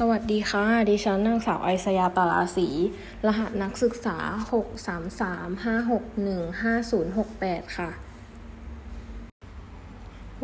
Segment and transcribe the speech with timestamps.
[0.00, 2.68] สวัสดีค่ะ ดิฉันนางสาวไอสยาตาลาสี
[3.26, 4.16] รหัสนักศึกษา
[7.62, 7.90] 633561506ค่ะ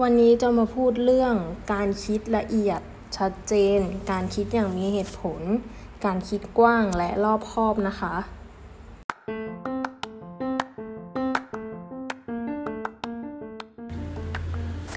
[0.00, 1.34] วันนี้จะมาพูดเรื่อง
[1.72, 2.80] การคิดละเอียด
[3.16, 3.80] ชัดเจน
[4.10, 5.40] การคิดอย่างมีเหตุผล
[6.04, 8.14] การคิดกว้างและรอบคอบนะคะ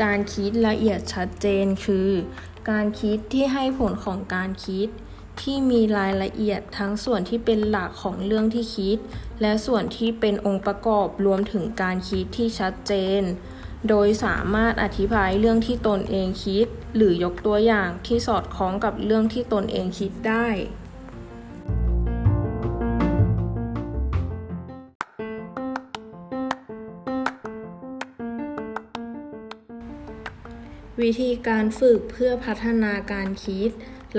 [0.04, 2.10] การคิดละเอียดชัดเจนคือ
[2.70, 4.88] การคิดที่ให้ผลของการคิด
[5.42, 8.98] ที่มีรายละเอียดทั้งส่วนที่เป็นหลักของเรื่องที่คิด
[9.42, 13.22] และส่วนที่เป็นองค์ประกอบรวมถึงการคิดที่ชัดเจน
[13.90, 16.66] โดยสามารถอธิบายเรื่องที่ตนเองคิด
[16.96, 20.48] หรือยกตัวอย่างที่สอดคล้องกับเรื่องที่ตนเองคิดได้
[31.04, 33.70] วิธีการฝึกเพื่อพัฒนาการคิด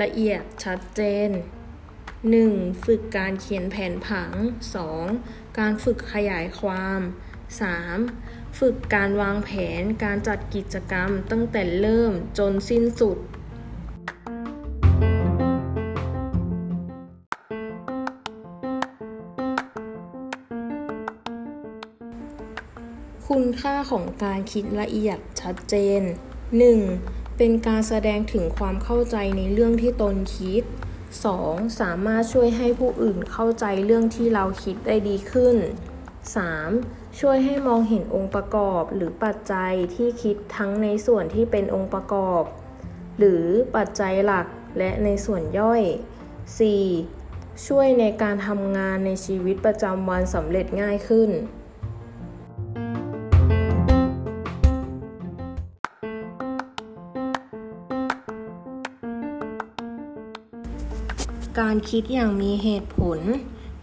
[0.01, 1.29] ละเอียดชัดเจน
[2.07, 2.85] 1.
[2.85, 4.31] ฝึกการเขียนแผนผัง
[4.95, 5.57] 2.
[5.59, 7.01] การฝึกขยายความ
[7.79, 8.59] 3.
[8.59, 13.17] ฝึกการวางแผนการจัดกิจกรรมตั้งแต่เริ่มจนสิ้นสุด
[23.27, 26.03] คุณค่าของการคิดละเอียดชัดเจน
[26.55, 27.37] 1.
[27.37, 30.63] เป็นการแสดงถึงความเข้าใจในเรื่องที่ตนคิด
[31.21, 31.79] 2.
[31.79, 35.55] สามารถช่วยให้ผู้อื่นเข้าใจเรื่องที่เราคิดได้ดีขึ้น
[36.37, 37.19] 3.
[37.19, 42.43] ช่วยให้มองเห็นองค์ประกอบหรือปัจจัยที่คิดทั้งในส่วนที่เป็นองค์ประกอบ
[43.17, 43.43] หรือ
[43.75, 45.81] ปัจจัยหลักและในส่วนย่อย
[46.93, 47.67] 4.
[47.67, 51.29] ช่วยในการทำงานในชีวิตประจำวันสำเร็จง่ายขึ้น
[61.59, 63.19] การคิดอย่างมีเหตุผล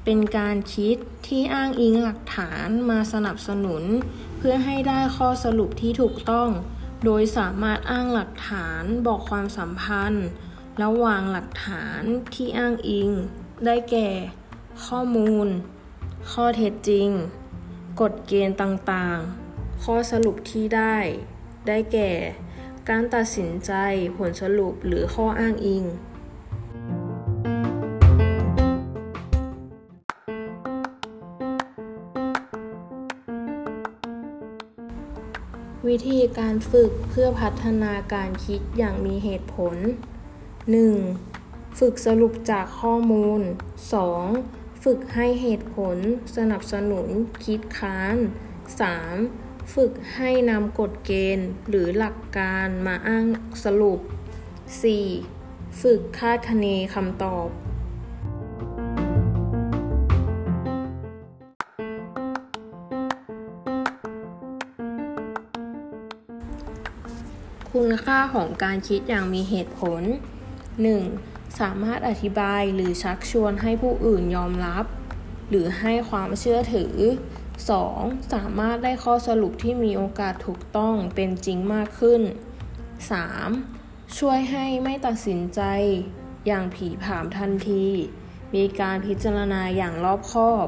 [0.04, 3.82] เป็นการคิดที่อ้างอิงหลักฐานมาสนับสนุน
[4.38, 6.50] เพื่อให้ได้ข้อสรุปที่ถูกต้อง
[7.04, 10.26] โดยสามารถอ้างหลักฐานบอกความสัมพันธ์
[10.82, 12.02] ระหว่างหลักฐาน
[12.34, 13.10] ที่อ้างอิง
[13.64, 14.08] ได้แก่
[14.86, 15.46] ข้อมูล
[16.32, 17.08] ข้อเท็จจริง
[18.00, 20.96] กฎเกณฑ์ต่างๆ ข้อสรุปที่ได้
[21.66, 22.10] ได้แก่
[22.88, 23.72] การตัดสินใจ
[24.16, 25.84] ผลสรุปหรือข้ออ้างอิง
[35.90, 39.76] วิธีการฝึกเพื่อพัฒนาการคิดอย่างมีเหตุผล
[40.96, 41.78] 1.
[41.78, 43.40] ฝึกสรุปจากข้อมูล
[44.12, 44.84] 2.
[44.84, 45.96] ฝึกให้เหตุผล
[46.36, 47.08] สนับสนุน
[47.44, 48.16] คิดค้าน
[48.94, 49.74] 3.
[49.74, 53.26] ฝึกให้นำกฎเกณฑ์ หรือหลักการมาอ้าง
[53.64, 54.00] สรุป
[55.10, 55.80] 4.
[55.82, 57.48] ฝึกคาดคะเนคำตอบ
[67.78, 70.02] คุณค่าของการคิดอย่างมีเหตุผล
[70.80, 71.60] 1.
[71.60, 74.84] สามารถอธิบายหรือชักชวนให้ผู้อื่นยอมรับ
[75.48, 76.94] หรือให้ความเชื่อถือ
[77.62, 78.32] 2.
[78.32, 82.22] สามารถได้ข้อสรุปที่มีโอกาสถูกต้องเป็นจริงมากขึ้น
[83.40, 84.18] 3.
[84.18, 85.60] ช่วยให้ไม่ตัดสินใจ
[86.46, 87.86] อย่างผีผามทันที
[88.54, 90.66] มีการพิจารณาอย่างรอบคอบ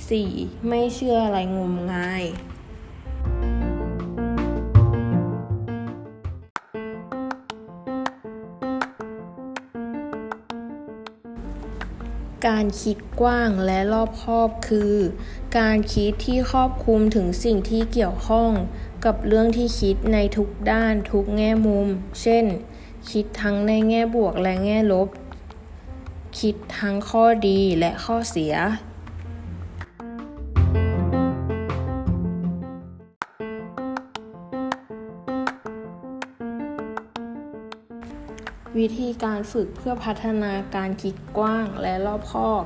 [0.00, 0.68] 4.
[0.68, 2.24] ไม่เชื่ออะไรงมงาย
[12.46, 14.94] การคิดกว้างและรอบคอบคือ
[15.58, 18.50] การคิดที่ครอบคลุมถึงสิ่งที่เกี่ยวข้อง
[19.04, 21.88] กับเรื่องที่คิดในทุกด้านทุกแง่มุม
[22.22, 22.44] เช่น
[23.10, 25.08] คิดทั้งในแง่บวกและแง่ลบ
[26.40, 28.54] คิดทั้งข้อดีและข้อเสีย
[38.88, 42.64] วิธีการฝึกเพื่อพัฒนาการคิดกว้างและรอบคอบ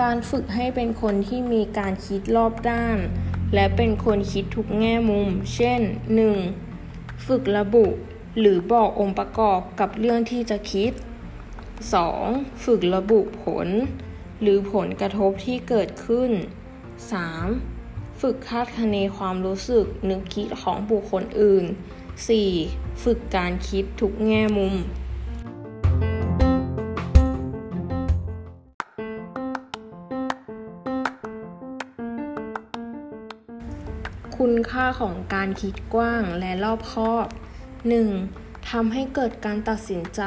[0.00, 2.98] การฝึกให้เป็นคนที่มีการคิดรอบด้าน
[3.54, 5.80] และเป็นคนคิดทุกแง่มุม เช่น
[6.54, 7.26] 1.
[7.26, 7.86] ฝึกระบุ
[8.38, 10.92] หรือบอกองค์ประกอบกับเรื่องที่จะคิด
[11.78, 12.64] 2.
[12.64, 13.68] ฝึกระบุผล
[14.40, 16.30] หรือผลกระทบที่เกิดขึ้น
[17.46, 18.20] 3.
[18.20, 21.64] ฝึกคาดคะเนความรู้สึกนึกคิดของบุคคลอื่น
[22.34, 23.02] 4.
[23.04, 24.76] ฝึกการคิดทุกแง่มุม
[34.44, 37.26] คุณค่าของการคิดกว้างและรอบคอบ
[37.92, 38.70] 1.
[38.70, 40.22] ททำให้เกิดการตัดสินใจ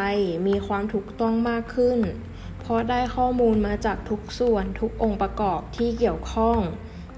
[0.47, 1.99] มีความถูกต้องมากขึ้น
[2.61, 6.59] เพราะได้ข้อมูลมาจากทุกส่วนทุกองค์ประกอบที่เกี่ยวข้อง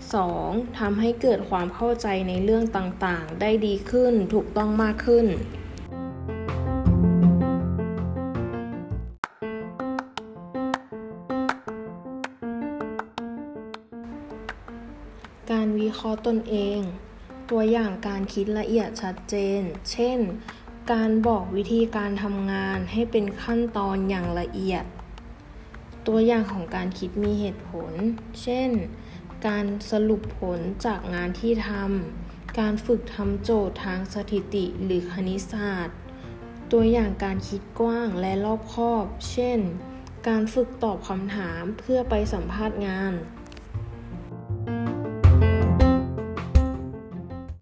[0.09, 0.79] 2.
[0.79, 5.25] ทำให้เกิดความเข้าใจในเรื่องต่างๆ ได้ดีขึ้นถูกต้องมากขึ้น
[15.51, 16.79] การวิเคราะห์ตนเอง
[17.49, 19.61] ตัวอย่างการคิดละเอียดชัดเจน
[19.91, 20.19] เช่น
[20.91, 24.85] การบอกวิธีการทำงานให้เป็นขั้นตอนอย่างละเอียด
[26.07, 27.91] ตัวอย่างของการคิดมีเหตุผล
[28.41, 28.69] เช่น
[29.47, 35.97] การสรุปผลจากงานที่ทำ การฝึกทำโจทย์ทางสถิติหรือคณิตศาสตร์
[36.71, 39.59] ตัวอย่างการคิดกว้างและรอบคอบ เช่น
[40.27, 43.13] การฝึกตอบคำถามเพื่อไปสัมภาษณ์งาน